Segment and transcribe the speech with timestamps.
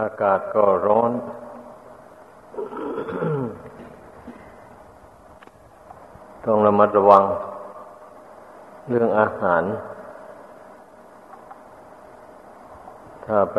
[0.00, 1.12] อากาศก็ร้อน
[6.44, 7.24] ต้องระมัดระวัง
[8.88, 9.62] เรื่องอาหาร
[13.24, 13.58] ถ้าไป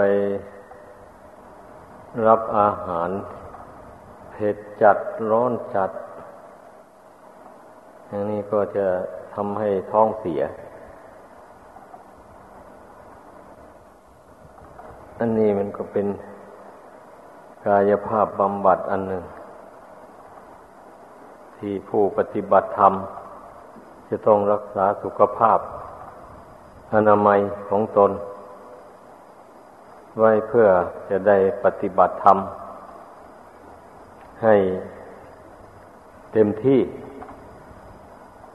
[2.28, 3.10] รับอาหาร
[4.32, 4.97] เผ็ดจัด
[5.29, 5.92] ร้อนจัด
[8.07, 8.88] อย่างนี้ก็จะ
[9.33, 10.42] ทำให้ท้องเสีย
[15.20, 16.07] อันนี้มันก็เป็น
[17.66, 19.24] กายภาพบำบัดอันหนึ่ง
[21.57, 22.93] ที่ผู้ปฏิบัติธรรม
[24.10, 25.60] จะต้องรักษาสุขภาพ
[26.93, 28.12] อนามัยของตน
[30.20, 30.68] ไว้เพื่อ
[31.10, 32.38] จะได้ปฏิบัติธรรม
[34.44, 34.56] ให้
[36.34, 36.80] เต็มที่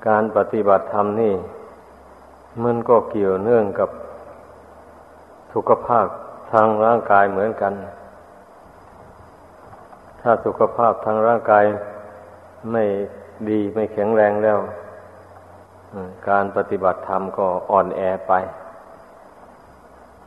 [0.09, 1.35] การปฏิบัติธรรมนี่
[2.65, 3.91] มันก็เกี่ยวเนื่องกับ
[5.52, 6.07] สุขภาพ
[6.52, 7.72] ทางร่างกายเหมือนกัน
[10.20, 11.64] ถ้าสุขภาพทางร่างกาย
[12.72, 12.84] ไม่
[13.48, 14.58] ดีไม่แข็งแรงแล้ว
[16.28, 18.32] การปฏิบัติธรรมก็อ่อนแอไป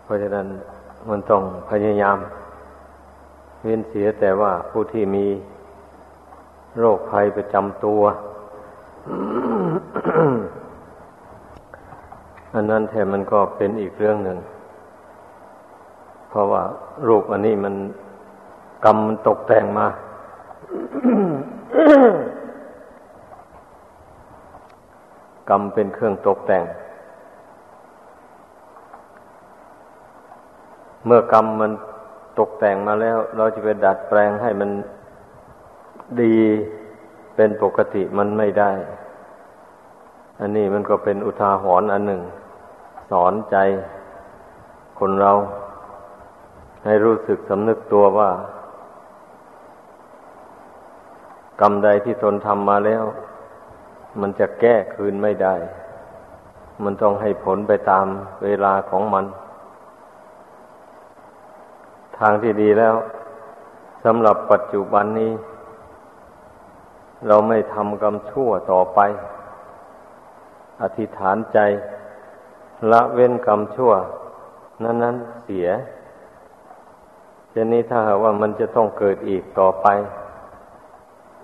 [0.03, 0.47] เพราะฉะนั้น
[1.09, 2.17] มันต้องพยายาม
[3.63, 5.27] เว้นเสียแต่ว่าผู้ที่มี
[6.79, 8.01] โรคภัยประจำตัว
[12.53, 14.37] อันนั้นแทนมันก็เป็นอีกเรื่องหนึ่ง
[16.36, 16.64] ราะว่า
[17.08, 17.75] รูปอันนี้มัน
[18.86, 19.88] กรรมมันตกแต่งมา
[25.50, 26.64] กรรมเป็นเครื่องตกแต่ง
[31.05, 31.72] เมื่อกรรมมัน
[32.39, 34.70] ตกแต่งมาแล้ว เราจะไปดัดแปลงให้มัน
[36.22, 36.36] ดี
[37.36, 38.72] เป็นปกติมันไม่ได้
[40.39, 42.22] อันนี้มันก็เป็นอุทาหรณ์อันหนึ่ง
[43.11, 43.58] สอนใจ
[44.99, 45.31] คนเรา
[46.85, 48.31] ให้รู้สึกสำนึกตัวว่า
[51.61, 53.03] กรรมใดที่ตนทำมาแล้ว
[54.21, 55.55] มันจะแก้คืนไม่ได้
[56.83, 58.05] มันต้องให้ผลไปตาม
[58.43, 59.25] เวลาของมัน
[62.17, 62.95] ทางที่ดีแล้ว
[64.03, 65.31] สำหรับปัจจุบันนี้
[67.27, 68.99] เราไม่ทำกรรมชั่วต่อไป
[70.81, 71.59] อธิษฐานใจ
[72.91, 73.91] ละเว้นกรรมชั่ว
[74.83, 75.69] นั้นนั้นเสีย
[77.58, 79.88] ช่นนี้ถ้าหากว่ามันจะต้องเกิดอีกต่อไป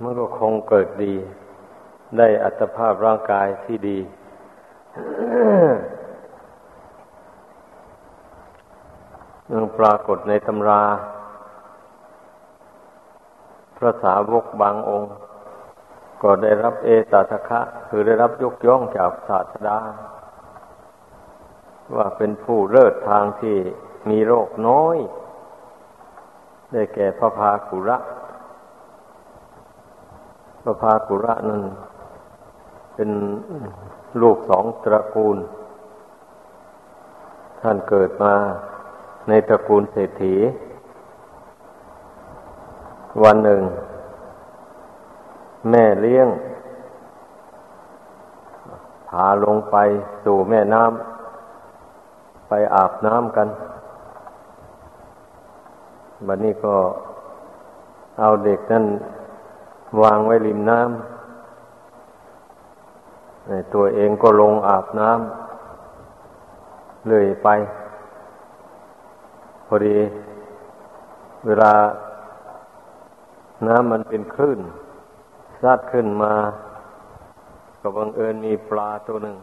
[0.02, 1.14] มันก็คงเกิดดี
[2.18, 4.00] ได้อัตภาพร่างกายที่ดี
[9.52, 10.84] มันปรากฏในตำรา
[13.78, 15.14] พระสาวกบางองค์
[16.24, 19.80] ก็ได้รับเอตตะคะ คือได้รับยกย่องจากศาสดา
[21.96, 23.58] ว่าเป็นผู้เลิศทางที่
[24.10, 24.98] มีโรคน้อย
[26.72, 27.98] ได้แก่พระพากุระ
[30.64, 31.64] พระพากุระนั้น
[32.96, 33.09] เป็น
[34.22, 35.38] ลูกสองตระกูล
[37.62, 38.34] ท่านเกิดมา
[39.28, 40.36] ในตระกูลเศรษฐี
[43.24, 43.62] วันหนึ่ง
[45.70, 46.28] แม่เลี้ยง
[49.09, 49.76] พาลงไป
[50.24, 53.48] สู่แม่น้ำไปอาบน้ำกัน
[56.28, 56.76] บัดนนี้ก็
[58.20, 58.86] เอาเด็กนั่น
[60.02, 67.50] วางไว้ริมน้ำตัวเองก็ลงอาบน้ำเลยไป
[69.68, 69.98] พอดี
[71.46, 71.74] เวลา
[73.68, 74.59] น้ำมันเป็นคลื่น
[75.62, 76.34] ซัดขึ้นมา
[77.82, 79.38] ก็บังเอิญมีปลาตัวหนึ่ง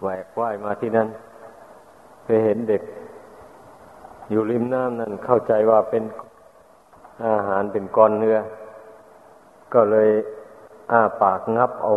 [0.00, 1.08] แหวกว่ายมาที่นั่น
[2.24, 2.82] ไปเห็นเด็ก
[4.30, 6.04] อยู่ริมน้ำนั่นเข้าใจว่าเป็น
[7.26, 8.38] อาหารเป็นก้อนเนื้อ
[9.74, 10.10] ก็เลย
[10.92, 11.94] อ้าปากงับเอา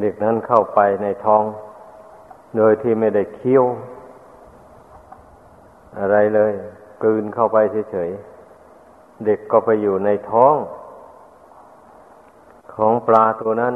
[0.00, 1.42] เด็กนั้นเข้าไปในท้อง
[2.56, 3.64] โดยที่ไม่ได้เคี้ยว
[5.98, 6.52] อะไรเลย
[7.02, 7.56] กลืนเข้าไป
[7.90, 10.54] เฉยๆ เด็กก็ไปอยู่ในท้อง
[12.74, 13.74] ของปลาตัวนั้น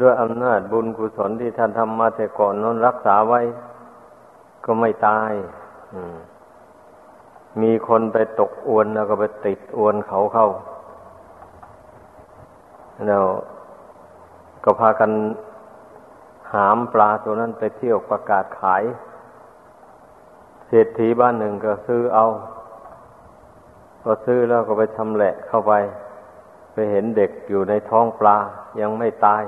[0.00, 3.40] ด้วยอำนาจบุญกุศลที่ท่านทำมาแต่ก่อนนั้นรักษาไว้
[4.68, 5.32] ก็ไม่ตาย
[7.62, 10.48] มีคนไปตกอวนแล้วก็ไปติดอวนเขาเข้า
[13.06, 13.24] แล้ว
[14.64, 15.10] ก็พากัน
[16.52, 18.82] หามปลาตัวนั้นไปเที่ยวประกาศขาย
[20.66, 22.26] เศรษฐีบ้านหนึ่งก็ซื้อเอา
[24.04, 25.72] ก็ซื้อแล้วก็ไปชำแหละเข้าไป
[26.72, 28.36] ไปเห็นเด็กอยู่ในท้องปลา
[28.80, 29.42] ยังไม่ตาย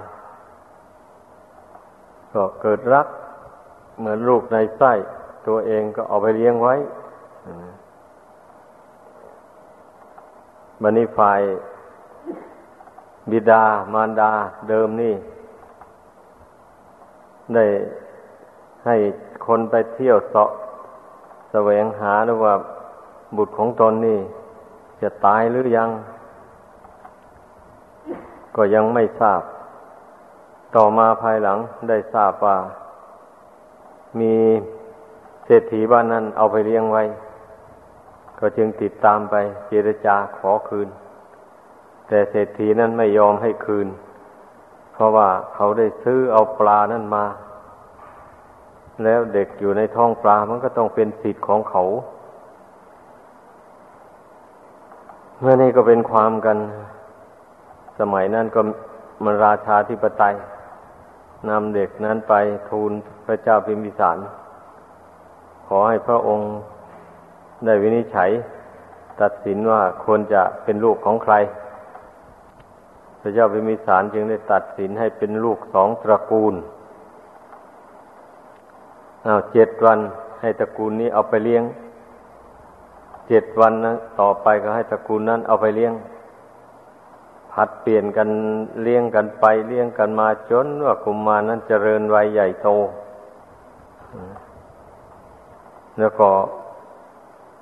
[2.33, 3.07] ก็เกิดรัก
[4.01, 4.93] เหมือนลูกในไส้
[5.47, 6.75] ตัวเองก็เอาไปเลี้ยงไว้
[10.83, 11.41] บันิฝ่าย
[13.31, 14.33] บิดามารดา
[14.69, 15.15] เดิมนี่
[17.55, 17.67] ได้
[18.85, 18.97] ให้
[19.47, 20.51] คนไปเที่ยวเสาะ
[21.51, 22.55] แสวงหาหรือว่า
[23.37, 24.21] บุตรของตนนี่
[25.03, 25.91] จะตายหรือยัง
[28.57, 29.43] ก็ยังไม่ทราบ
[30.77, 31.59] ต่อมาภายหลัง
[31.89, 32.57] ได้ทราบว่า
[34.19, 34.35] มี
[35.45, 37.03] เศรษฐีบ้านนั้นเอาไปเลี้ยงไว้
[38.39, 39.35] ก็จึงติดตามไป
[39.69, 40.89] เจรจาขอคืน
[42.09, 43.89] แต่เศรษฐีนั้นไม่ยอมให้คืน
[44.93, 47.25] เพราะว่าเขาได้ซื้อเอาปลานั่นมา
[49.05, 51.83] แล้วเด็กอยู่ในท้องปลามันก็ต้องเป็นสิทธิ์ของเขา
[55.41, 56.59] เมื่อนี้ก็เป็นความกัน
[57.99, 58.61] สมัยนั้นก็
[59.25, 60.35] มันราชาธิปไตย
[61.49, 62.35] นำเด็กนั้นไป
[62.71, 62.93] ทูล
[63.27, 64.19] พระเจ้าพิมพิสาร
[65.67, 66.47] ขอให้พระองค์
[67.65, 68.31] ได้วินิจฉัย
[69.21, 71.35] ตัดสินว่าควรจะเป็นลูกของใคร
[73.21, 76.55] พระเจ้าพิมพิสารจึงได้ตัดสินให้เป็นลูกสองตระกูล
[79.25, 79.99] เอาเจ็ดวัน
[80.41, 81.65] ให้ตระกูลนี้เอาไปเลี้ยง
[83.29, 85.93] เจ็ดวันนะต่อไปก็ให้ตระกูลนั้นเอาไปเลี้ยง
[87.53, 88.29] ผัดเปลี่ยนกัน
[88.83, 92.69] เลี้ยงกันไปเลี้ยงกันมาจนว่ากุมมานั้นเจริญวัยใหญ่โต
[95.99, 96.31] แล้วก็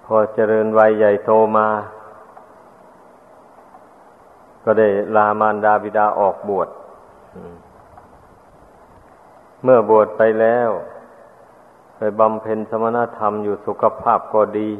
[0.04, 1.68] พอเจริญวัยใหญ่โตมา
[4.64, 6.68] ก็ได้ลามานดาบิดาออกบวช
[9.62, 10.70] เมื่อบวชไปแล้ว
[11.96, 14.70] ไปบำเพ็ญสมณธรรมอยู่สุขภาพก็ดี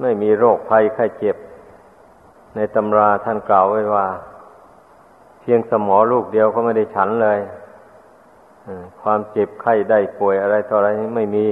[0.00, 1.36] ไม่มีโรคภัยไข้เจ็บ
[2.54, 4.06] ในตำราท่านกล่าวไว้ว่า
[5.40, 7.38] เพียงสมอลูกเดียวก็ไม่ได้ฉันเลย
[9.02, 11.46] ความเจ็บไข้ได้ป่วยอะไรต่ออะไรไม่มี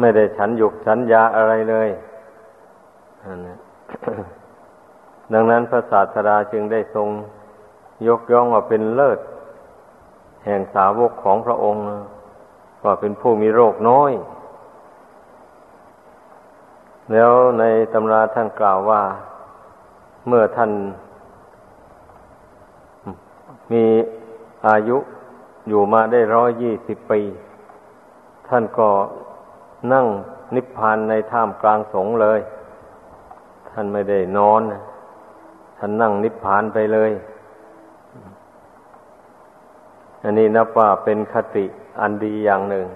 [0.00, 1.88] ไม่ได้ฉันหยุกฉันยาอะไรเลย
[5.32, 7.08] ดังนั้นพระศาสดาจึงได้ทรง
[8.08, 9.18] ยกย่องว่าเป็นเลิศ
[10.44, 11.82] แห่งสาวกของพระองค์
[12.84, 14.12] ว่าเป็นผู้มีโรคน้อย
[17.12, 19.02] แล้วในตำราท่านกล่าวว่า
[20.28, 20.72] เมื่อท่าน
[23.72, 23.84] มี
[24.66, 24.96] อายุ
[25.68, 27.20] อยู่มาได้ร้อยยี่สิบปี
[28.48, 28.90] ท่านก็
[29.92, 30.06] นั่ง
[30.54, 32.40] นิพพานในท่ามกลางสงเลย
[33.70, 34.62] ท่านไม่ได้นอน
[35.78, 37.10] ท่านนั่งนิพพานไปเลย
[40.22, 41.64] อันนี้นับว่าเป็นคติ
[42.00, 42.86] อันดีอย่างหนึ่ง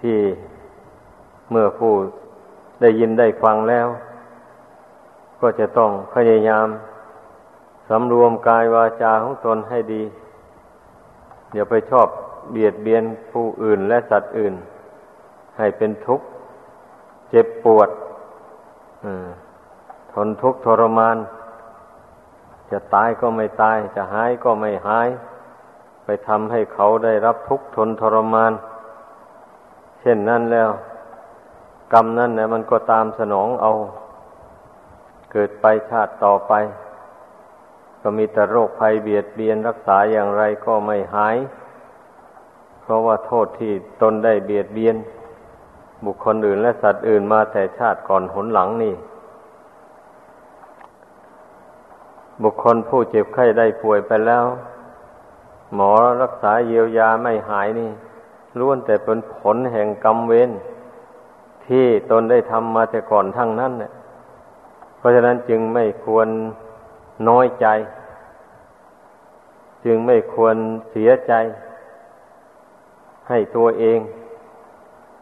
[0.00, 0.18] ที่
[1.50, 1.92] เมื่อผู้
[2.80, 3.86] ได้ยินได้ฟังแล้ว
[5.40, 6.66] ก็จะต้องพยายาม
[7.88, 10.02] สำรวมกายวาจาของตนให้ดี
[11.54, 12.06] อย่าไปชอบ
[12.50, 14.54] เบียดเบียนผู้อื่นและสัตว์อื่น
[15.58, 16.26] ให้เป็นทุกข์
[17.30, 17.88] เจ็บปวด
[20.12, 21.16] ทนทุกข์ทรมาน
[22.70, 25.08] จะตายก็ไม่ตาย จะหายก็ไม่หาย
[26.04, 28.52] ไปทำให้เขาได้รับทุกข์ทนทรมาน
[30.00, 30.70] เช่นนั้นแล้ว
[31.92, 33.72] กรรมนั้นนะมันก็ตามสนองเอา
[35.32, 36.52] เกิดไปชาติต่อไป
[38.00, 41.36] ก็มีแต่โรคภัยเบียดเบียนรักษาอย่างไรก็ไม่หาย
[42.80, 44.96] เพราะว่าโทษที่ตนได้เบียดเบียน
[46.04, 48.94] บุคคลอื่นและสัตว์อื่นมาแต่ชาติก่อนหนหลังนี่
[52.42, 54.44] บุคคลผู้เจ็บไข้ได้ป่วยไปแล้ว
[55.74, 55.92] หมอ
[56.22, 57.90] รักษาเยียวยาไม่หายนี่
[58.58, 60.50] ล้วนแต่เป็นผลแห่งกรรมเวร
[61.70, 63.92] ที่ตนได้ทำมาแต่ก่อนทั้งนั้นเนี่ย
[64.98, 66.28] เพราะฉะนั้นจึงไม่ควร
[67.28, 67.66] น้อยใจ
[69.84, 70.56] จึงไม่ควร
[70.90, 71.32] เสียใจ
[73.28, 73.98] ให้ตัวเอง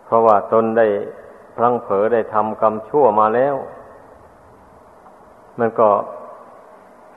[0.05, 0.87] เพราะว่าตนได้
[1.55, 3.55] พลังเผลอได้ทำกรรมชั่วมาแล้ว
[5.59, 5.89] มันก็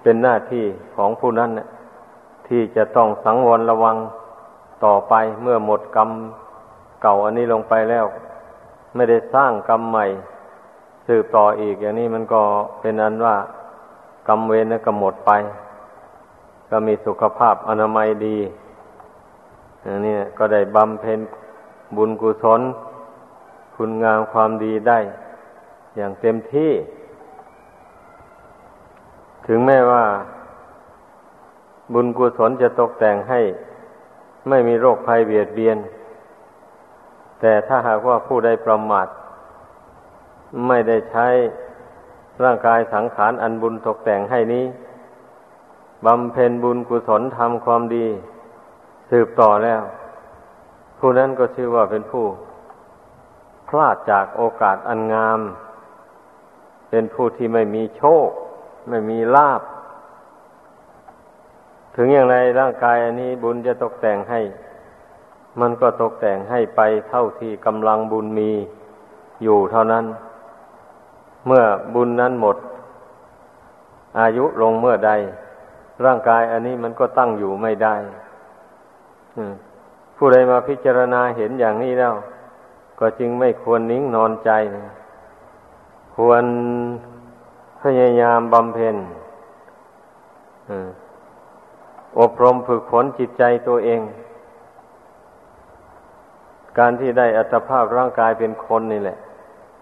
[0.02, 1.68] เป็นหน้าที่ของผู้นั้นเนี่ย
[2.48, 3.96] ที่จะต้องสังวรระวัง
[4.86, 6.10] ต่อไปเมื่อหมดกรรม
[7.02, 8.06] เก่าอันนี้ลงไปแล้ว
[8.95, 10.05] ไม่ได้สร้างกรรมใหม่
[11.07, 12.41] สืบต่ออีกอย่างนี้มันก็
[12.81, 13.36] เป็นอันว่า
[14.27, 15.31] กรรมเวรนั้นก็หมดไป
[16.69, 18.38] ก็มีสุขภาพอนามัยดี
[19.83, 21.19] อย่างนี้ก็ได้บำเพ็ญ
[21.95, 22.62] บุญกุศล
[23.75, 25.00] คุณงามความดีได้
[25.98, 26.71] อย่างเต็มที่
[29.48, 30.03] ถึงแม้ว่า
[31.93, 33.41] บุญกุศลจะตกแต่งให้
[34.50, 35.77] ไม่มีโรคภัยเบียดเบียน
[37.41, 39.07] แต่ถ้าหากว่าผู้ใดประมาท
[40.67, 41.27] ไม่ได้ใช้
[42.43, 44.65] ร่างกายสังขารอันบุญตกแต่งให้นี้
[46.05, 48.07] บำเพ็ญบุญกุศลทำความดี
[49.10, 49.81] สืบต่อแล้ว
[51.00, 52.25] ผู้นั้นก็ชื่อว่าเป็นผู้
[53.67, 55.39] พลาดจากโอกาสอันงาม
[56.89, 58.27] เป็นผู้ที่ไม่มีโชค
[58.89, 59.62] ไม่มีลาบ
[61.95, 64.39] ถึงอย่างไรร่างกายอันนี้บุญจะตกแต่งให้
[65.60, 68.51] มันก็ตกแต่งให้ไปเท่าที่กำลังบุญมี
[69.43, 70.05] อยู่เท่านั้น
[71.48, 71.63] เมื่อ
[71.96, 72.58] บุญนั้นหมด
[74.20, 75.12] อายุลงเมื่อใด
[76.05, 77.96] ร่างกายอันนี้มันก็ตั้งอยู่ไม่ได้
[80.17, 82.13] ผู้ใดมาพิจารณาเห็นอย่างนี้แล้ว
[83.00, 84.51] ก็จึงไม่ควรนิ่งนอนใจ
[86.15, 86.46] ควร
[87.81, 88.96] พยายามบำเพ็ญ
[92.20, 94.01] อบรมฝึกฝนจิตใจตัวเอง
[96.80, 99.18] การที่ได้อัตภาพร่างกายเป็นคนนี่แหละ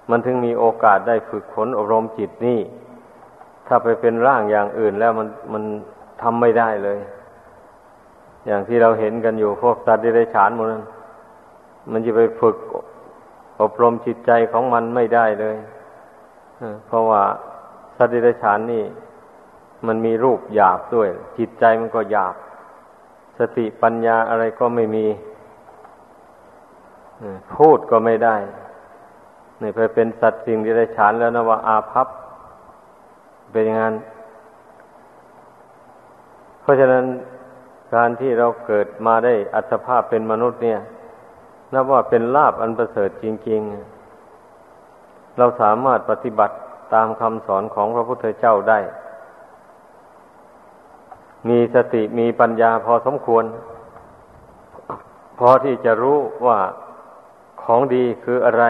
[0.09, 2.59] มันถึงมีโอกาสได้ฝึกฝนอบรมจิตนี่
[3.67, 5.63] ถ้าไปเป็นร่างอย่างอื่นแล้วมันมัน
[6.21, 6.99] ทำไม่ได้เลย
[8.47, 10.83] อย่างที่เราเห็นกันอยู่พวกสัตว์ดิเรกชันหมดนั้น
[11.91, 12.57] มันจะไปฝึก
[13.61, 15.57] อบรมจิตใจของมันไม่ได้เลย
[16.87, 17.21] เพราะว่า
[17.97, 18.83] สัตว์ดิเรกชันนี่
[19.87, 22.35] มันมีรูปหยาบด้วย จิตใจมันก็หยาบ
[23.37, 25.05] สติปัญญาอะไรก็ไม่มี
[27.55, 28.37] พูดก็ไม่ได้
[29.61, 32.07] นี่ไปเป็นสัตว์สิ่งดิเรกชันแล้วนะว่าอาภัพ
[33.51, 33.95] เป็นอย่างนั้น
[36.61, 37.05] เพราะฉะนั้น
[37.95, 40.79] การที่เราเกิดมาได้อัตภาพเป็นมนุษย์เนี่ย
[41.73, 43.61] นับว่าเป็นลาบอันประเสริฐจริง
[44.49, 46.55] ๆ เราสามารถปฏิบัติ
[46.93, 48.79] ตามคำสอนของพระพุทธเจ้าได้
[51.49, 53.45] มีสติมีปัญญาพอสมควร
[55.39, 56.59] พอที่จะรู้ว่า
[57.71, 58.63] ของดีคืออะไร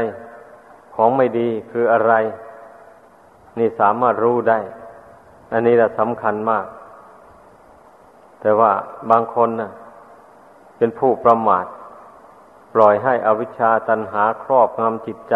[0.96, 2.14] ของไม่ดีคืออะไร
[3.58, 4.60] นี่สามารถรู้ได้
[5.52, 6.66] อันนี้แหละสำคัญมาก
[8.42, 8.72] แต่ว่า
[9.10, 9.72] บางคนนะ่ะ
[10.78, 11.66] เป็นผู้ประมาท
[12.74, 15.36] ปล่อยให้อวิชชาตันหาครอบงำจิตใจ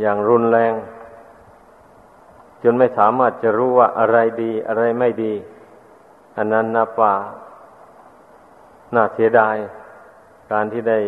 [0.00, 0.72] อย่างรุนแรง
[2.62, 5.34] จนไม่สามารถจะรู้ว่าอะไรดีอะไรไม่ดี
[6.36, 7.14] อันนั้นนับว่า
[8.94, 9.56] น่าเสียดาย
[10.50, 10.98] การที่ได้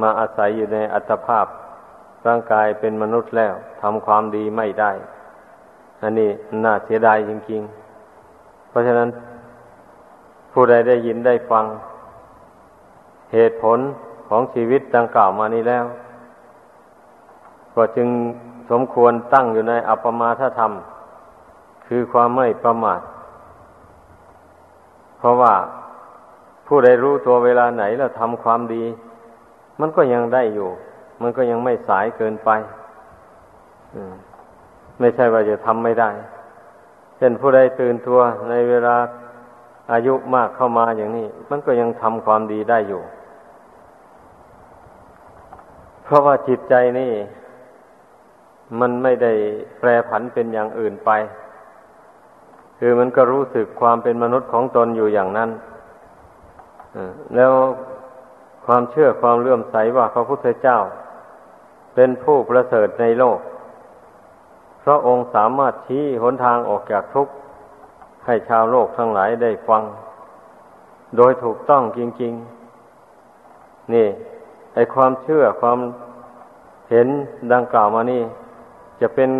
[0.00, 1.46] มาอาศัยอยู่ในอัตภาพ
[2.26, 4.92] ร่างกายเป็นมนุษย์แล้วทำความดีไม่ได้
[6.02, 6.30] อันนี้
[6.64, 7.62] น่าเสียดายจริง
[8.16, 9.08] ๆ เพราะฉะนั้น
[10.52, 11.64] ผู้ใดได้ยินได้ฟัง
[13.32, 13.78] เหตุผล
[14.28, 15.84] ของชีวิตดังกล่าวมานี้แล้ว
[17.74, 18.08] ก็จึง
[18.70, 20.72] สมควรตั้งอยู่ในอัปปมาทธรรม
[21.86, 23.00] คือความไม่ประมาท
[25.18, 25.54] เพราะว่า
[26.66, 28.84] ผู้ใดรู้ตัวเวลาไหนแล้วทำความดี
[29.80, 30.68] มันก็ยังได้อยู่
[31.22, 32.50] มันก็ยังไม่สายเกินไป
[34.98, 36.10] ไม่ใช่ว่าจะทำไม่ได้
[37.16, 38.96] เช่นผู้ใดตื่นตัวในเวลา
[39.92, 43.02] อายุมากเข้ามาอย่างนี้ มันก็ยังทำความดีได้อยู่
[46.04, 47.12] เพราะว่าจิตใจนี่
[48.80, 49.32] มันไม่ได้
[49.78, 51.10] แปรผันเป็นอย่างอื่นไป
[52.78, 55.50] คือมันก็รู้สึกความเป็นมนุษย์ของตนอยู่อย่างนั้น
[57.36, 57.52] แล้ว
[58.66, 60.78] ความเชื่อความเลื่อมใสว่าพระพุทธเจ้า
[61.94, 63.38] เป็นผู้ประเสริฐในโลก
[64.84, 67.32] พระองค์สามารถชี้หนทางออกจากทุกข์
[68.26, 69.82] ให้ชาวโลกทั้งหลายได้ฟัง
[71.16, 72.32] โดยถูกต้องจริง
[73.12, 74.06] ๆ นี่
[74.74, 75.78] ไอความเชื่อความ
[76.90, 77.08] เห็น
[77.52, 78.22] ดังกล่าวมานี่
[79.00, 79.30] จะเป็น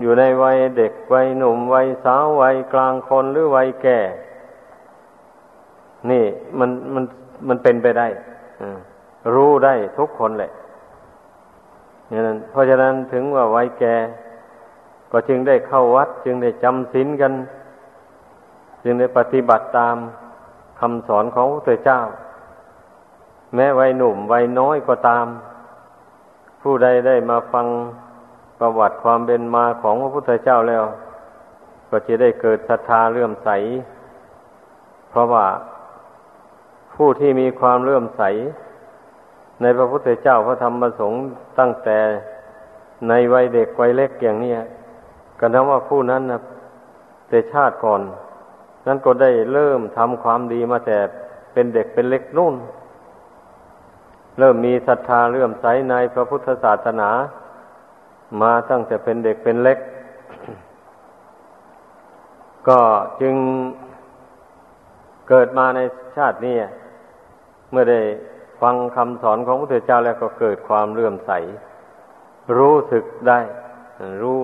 [0.00, 3.98] อยู่ในวัยเด็กวัยหนุ่มวัยสาววัยกลางคนหรือวัยแก่
[6.10, 6.24] นี่
[6.58, 7.04] มันมัน
[7.48, 8.06] มันเป็นไปได้
[9.34, 10.52] รู้ได้ทุกคนแหละ
[12.10, 13.96] นี่นั้นเพราะฉะนั้นถึงว่าไวัยแก่
[15.12, 17.32] ก็จึงได้เข้าวัด จึงได้จำศีลกัน
[18.84, 19.96] จึงได้ปฏิบัติตาม
[20.80, 22.00] คำสอนของพระเจ้า
[23.54, 25.26] แม้วัยหนุ่มวัยน้อยก็ตาม
[26.62, 27.66] ผู้ใดได้มาฟัง
[28.60, 30.84] ประวัติความเป็นมาของพระพุทธเจ้าแล้ว
[31.90, 33.48] ก็จะได้เกิดศรัทธาเลื่อมใส
[35.10, 35.46] เพราะว่า
[36.98, 38.22] ผู้ที่มีความเลื่อมใส
[39.60, 41.20] ในพระพุทธเจ้าพระธรรมประสงค์
[41.58, 41.98] ตั้งแต่
[43.08, 44.54] ในวัยเด็กวัยเล็กอย่างนี้
[45.40, 46.40] กันทั้งว่าผู้นั้นนะ
[47.28, 48.00] แต่ชาติก่อน
[48.86, 50.98] นั้นก็ได้เริ่มทำความดีมาแต่
[51.52, 52.54] เป็นเด็กเป็นเล็กนุ่น
[54.38, 57.10] เริ่มมีศรัทธาเลื่อมใสในพระพุทธศาสนา
[58.42, 59.78] มาตั้งแต่เป็นเด็กเป็นเล็ก
[62.68, 62.80] ก็
[63.20, 63.34] จึง
[65.28, 65.80] เกิดมาใน
[66.16, 66.56] ชาตินี้
[67.70, 68.00] เมื่อได้
[68.62, 71.32] ฟังคำสอนของพระพุทธเจ้าแล้วก็เกิดความเลื่อมใส
[72.58, 73.40] รู้สึกได้
[74.22, 74.40] รู้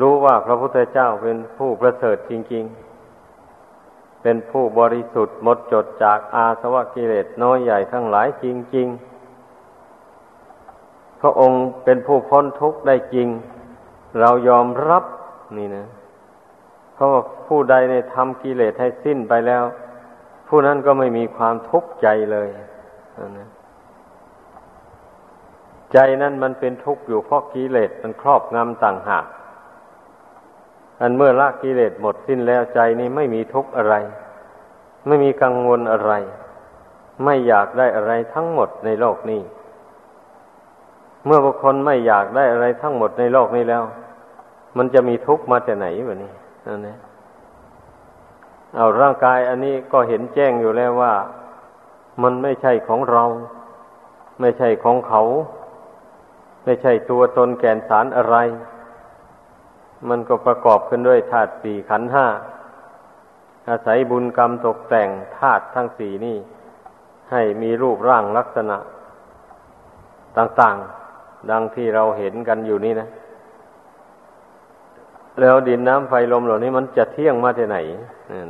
[0.00, 8.46] รู้ว่าพระพุทธเจ้าเป็นผู้ประเสริฐจริง ๆ เป็นผู้บริสุทธิ์หมดจดจากอาสวะกิเลสน้อยใหญ่ทั้งหลายจ
[8.76, 8.88] ริง
[10.24, 13.28] ๆ พระองค์เป็นผู้พ้นทุกข์ได้จริง
[14.20, 15.04] เรายอมรับ
[15.56, 15.86] นี่นะ
[16.94, 19.64] เพราะว่าผู้ใดในทำกิเลสให้สิ้นไปแล้ว
[20.48, 22.48] ผู้นั้นก็ไม่มีความทุกข์ใจเลย
[23.38, 23.48] นะ
[25.92, 29.26] ใจนั้นมันเป็นทุกข์อยู่เพราะกิเลสมันครอบงำต่างหาก
[31.00, 33.94] อันเมื่อละกิเลสหมดสิ้นแล้วใจนี้ไม่มีทุกข์อะไร
[35.06, 36.12] ไม่มีกังวลอะไร
[37.24, 39.42] ไม่อยากได้อะไรทั้งหมดในโลกนี้
[41.24, 43.82] เมื่อบุคคลไม่อยากได้อะไรทั้งหมดในโลกนี้แล้ว
[44.76, 46.32] มันจะมีทุกข์มาจากไหนแบบนี้
[46.66, 46.98] นั่นเอง
[48.76, 51.14] เอาร่างกายอันนี้ก็เห็นแจ้งอยู่แล้วว่า
[52.22, 53.24] มันไม่ใช่ของเรา
[54.40, 55.22] ไม่ใช่ของเขา
[56.64, 58.36] ไม่ใช่ตัวตนแก่นสารอะไร
[60.08, 62.26] มันก็ประกอบขึ้นด้วยธาตุสี่ขันห้า
[63.68, 66.36] อาศัยบุญกรรมตกแต่งธาตุทั้งสี่นี่
[67.30, 68.76] ให้มีรูปร่างลักษณะ
[70.36, 73.08] ต่างๆ ดังที่เราเห็นกันอยู่นี่นะ
[75.40, 77.76] แล้วดินน้ำไฟลมเหล่านี้มันจะเที่ยงมาที่ไหน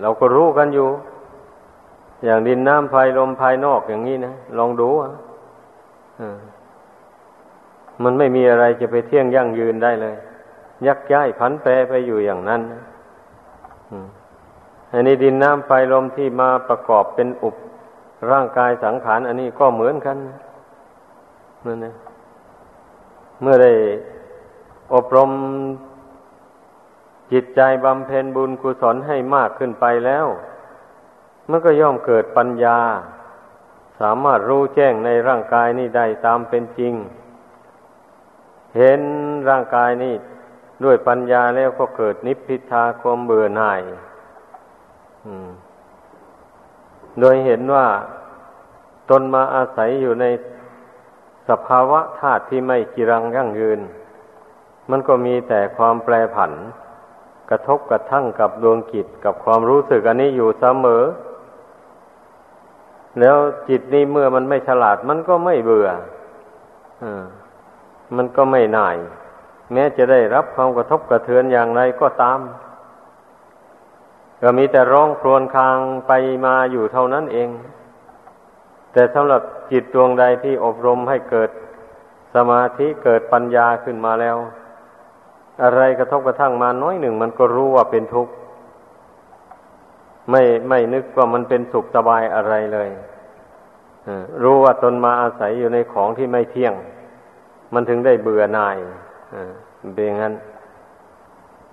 [0.03, 0.89] เราก็รู้กันอยู่
[2.25, 5.11] อย่างดินน้ำไฟลมภายนอกอย่างนี้นะลองดูอะ
[8.03, 10.17] มันไม่มีอะไรจะไปเที่ยงยั่งยืนได้เลย
[10.87, 12.61] ยักย้ายผันแปรไปอยู่อย่างนั้น
[14.93, 17.57] อันนี้ดินน้ำไฟลมที่มาประกอบเป็นอุป
[18.31, 20.17] ร่างกายสังขารอันนี้ก็เหมือนกัน
[21.67, 21.95] นั่นนะ
[23.41, 23.73] เมื่อได้
[24.95, 25.31] อบรม
[27.33, 30.27] จิตใจบำเพ็ญบุญกุศลให้มากขึ้นไปแล้ว
[31.49, 32.79] มันก็ย่อมเกิดปัญญา
[34.01, 36.95] สามารถรู้แจ้งในร่างกายนี้ได้ตามเป็นจริง
[38.77, 39.01] เห็น
[39.49, 40.15] ร่างกายนี้
[40.85, 43.81] ด้วยปัญญาแล้วก็เกิดนิพพิทาความเบื่อหน่าย
[47.21, 47.87] โดยเห็นว่า
[49.11, 50.27] ตนมาอาศัยอยู่ใน
[51.49, 53.81] สภาวะธาตุที่ไม่กิรังยั่งยืน
[54.91, 56.53] มันก็มีแต่ความแปรผัน
[57.51, 61.05] กระทบกระทั่งกับดวงจิตกับความรู้สึกอันนี้อยู่เสมอ
[63.21, 63.37] แล้ว
[63.69, 65.89] จิตนี้เมื่อมันไม่ฉลาดมันก็ไม่เบื่อ
[67.03, 67.05] อ
[68.17, 68.97] มันก็ไม่น่าย
[69.73, 72.41] แม้จะได้รับความกระทบกระเทือนอย่างไรก็ตาม
[74.43, 75.79] ก็มีแต่ร้องครวญคราง
[76.09, 76.13] ไป
[76.47, 77.49] มาอยู่เท่านั้นเอง
[78.93, 81.51] แต่สำหรับจิตดวงใดที่อบรมให้เกิด
[82.35, 84.37] สมาธิเกิดปัญญาขึ้นมาแล้ว
[85.63, 88.33] อะไรกระทบกระทั่งมาน้อยหนึ่ง มันก็รู้ว่าเป็นทุกข์
[90.31, 92.89] ไม่ไม่นึกว่ามันเป็นสุขสบายอะไรเลย
[94.43, 96.75] รู้ว่าตนมาอาศัยอยู่ในของที่ไม่เที่ยง
[97.75, 98.77] มันถึงได้เบื่อหน่าย
[99.95, 100.35] เป็นอย่างนั้น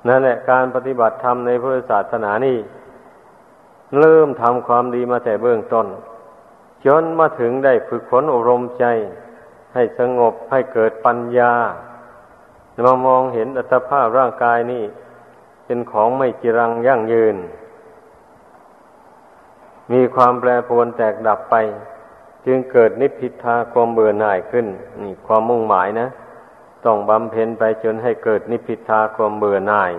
[0.07, 2.57] นั่นแหละการปฏิบัติธรรมในพุทธศาสนานี่
[3.99, 5.87] เริ่มทำความดีมาแต่เบื้องต้น
[6.85, 8.85] จนมาถึงได้ฝึกฝนอบรมใจ
[9.73, 11.53] ให้สงบให้เกิดปัญญา
[12.85, 14.83] มามองเห็นอัตภาพร่างกายนี่
[15.65, 17.35] เป็นของไม่จรังยั่งยืน
[19.91, 21.55] มีความแปรปรวนแตกดับไป
[22.45, 24.65] จึงเกิดนิพพิทาความเบื่อหน่ายขึ้น
[25.01, 26.07] นี่ความมุ่งหมายนะ
[26.85, 29.91] ต้องบำเพ็ญไปจนให้เกิดนิพพิทาความเบื่อหน่าย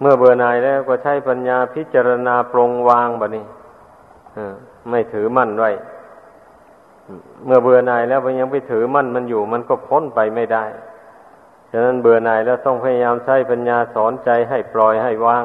[0.00, 3.44] เมื่อเบื่อหน่ายแล้วก็ใช้ปัญญาพิจารณาปรงวางบะนี้
[4.90, 5.70] ไม่ถือมั่นไว้
[7.44, 10.64] เมื่อเบื่อหน่ายแล้วมันยังไปถือมั่นมันอยู่ มันก็พ้นไปไม่ได้
[11.76, 15.44] ฉะนั้นเบื่อหน่ายแล้วต้องพยายามใช้ปัญญาสอนใจให้ปล่อยให้วาง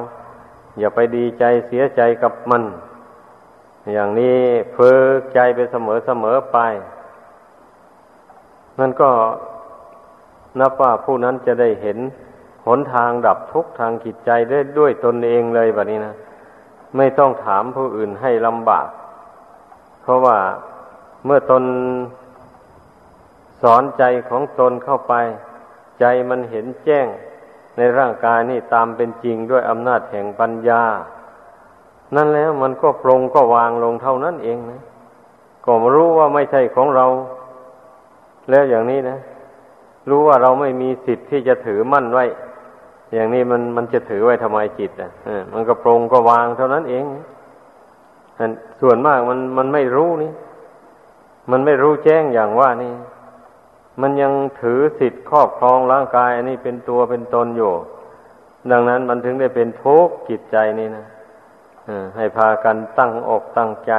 [0.79, 2.63] อย่าไปดีใจเสียใจกับมัน
[3.93, 4.39] อย่างนี้
[4.75, 6.57] ฝึกใจไปเสมอเสมอไป
[8.79, 9.09] นั่นก็
[10.59, 11.97] นับว่าผู้นั้นจะได้เห็น
[12.65, 16.15] หนทางดับทุกข์ทางจิตใจได้ด้วยตนเองเลยแบบนี้นะ
[16.97, 18.87] ไม่ต้องถามผู้อื่นให้ลำบาก
[20.01, 20.37] เพราะว่า
[21.25, 21.63] เมื่อตน
[23.61, 25.13] สอนใจของตนเข้าไป
[25.99, 27.07] ใจมันเห็นแจ้ง
[27.77, 30.83] ในร่างกายนี่ตามเป็นจริงด้วยอำนาจแห่งปัญญา
[32.15, 34.81] นั่นแล้วมันก็ปรงก็วางลงเท่านั้นเองนะ
[35.65, 37.05] ก็รู้ว่าไม่ใช่ของเรา
[38.49, 39.17] แล้วอย่างนี้นะ
[40.09, 42.25] รู้ว่าเราไม่มีสิทธิ์ที่จะถือมั่นไว้
[43.13, 45.11] อย่างนี้มันมันจะถือไว้ทำไมจิตอะ
[45.53, 47.05] มันก็ปรงก็วางเท่านั้นเอง
[48.81, 50.31] ส่วนมากมันมันไม่รู้นี่
[51.51, 52.93] มันไม่รู้แจ้งอย่างว่านี่
[54.01, 57.73] มันยังถือสิทธิ์ครอบครองร่างกาย อันนี้เป็นตัวเป็นตนอยู่
[58.71, 61.05] ดังนั้นมันถึงได้เป็นทุกข์จิตใจนี่นะ
[62.17, 63.93] ให้พากันตั้งอกตั้งใจ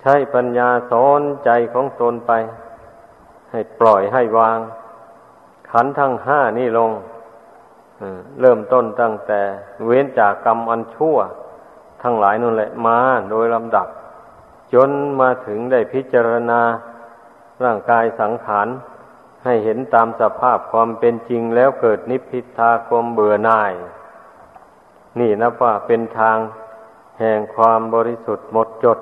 [0.00, 2.32] ใช้ปัญญาสอนใจของตนไป
[3.52, 4.58] ให้ปล่อยให้วาง
[5.70, 6.90] ขันทั้งห้านี่ลง
[8.40, 9.40] เริ่มต้นตั้งแต่
[9.86, 11.16] เว้นจากกรรมอันชั่ว
[12.02, 12.98] ทั้งหลายนั่นแหละมา
[13.30, 13.86] โดยลำดับ
[14.74, 16.60] จนมาถึงได้พิจารณา
[17.64, 18.68] ร่างกายสังขาร
[19.44, 23.72] ให้เห็นตามสภาพความเป็นจริงแล้วเกิดนิพพิทาความเบื่อหน่าย
[25.18, 26.38] นี่นะว่าเป็นทาง
[27.20, 28.98] แห่งความบริสุทธิ์หมดจด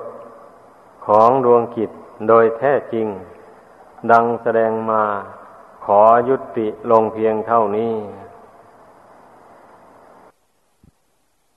[1.05, 1.91] ของดวงกิจ
[2.27, 3.07] โดยแท้จริง
[4.11, 5.03] ดังแสดงมา
[5.85, 7.93] ขอยุติลงเพียงเท่านี้